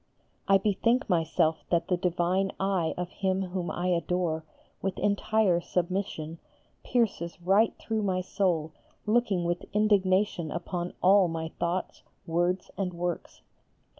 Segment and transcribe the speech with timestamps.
[0.47, 4.43] I bethink myself that the divine eye of Him whom I adore,
[4.81, 6.39] with entire submission,
[6.83, 8.71] pierces right through my soul
[9.05, 13.43] looking with indignation upon all my thoughts, words and works.